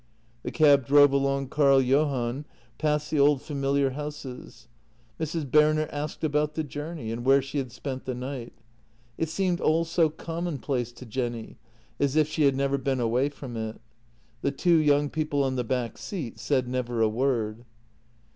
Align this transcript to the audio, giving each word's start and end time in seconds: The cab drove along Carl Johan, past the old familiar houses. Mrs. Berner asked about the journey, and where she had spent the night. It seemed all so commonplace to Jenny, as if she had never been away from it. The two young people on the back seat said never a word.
The 0.41 0.49
cab 0.49 0.87
drove 0.87 1.11
along 1.11 1.49
Carl 1.49 1.79
Johan, 1.79 2.45
past 2.79 3.11
the 3.11 3.19
old 3.19 3.39
familiar 3.39 3.91
houses. 3.91 4.67
Mrs. 5.19 5.51
Berner 5.51 5.87
asked 5.91 6.23
about 6.23 6.55
the 6.55 6.63
journey, 6.63 7.11
and 7.11 7.23
where 7.23 7.39
she 7.39 7.59
had 7.59 7.71
spent 7.71 8.05
the 8.05 8.15
night. 8.15 8.51
It 9.19 9.29
seemed 9.29 9.61
all 9.61 9.85
so 9.85 10.09
commonplace 10.09 10.91
to 10.93 11.05
Jenny, 11.05 11.57
as 11.99 12.15
if 12.15 12.27
she 12.27 12.45
had 12.45 12.55
never 12.55 12.79
been 12.79 12.99
away 12.99 13.29
from 13.29 13.55
it. 13.55 13.79
The 14.41 14.49
two 14.49 14.77
young 14.77 15.11
people 15.11 15.43
on 15.43 15.55
the 15.55 15.63
back 15.63 15.99
seat 15.99 16.39
said 16.39 16.67
never 16.67 17.03
a 17.03 17.07
word. 17.07 17.63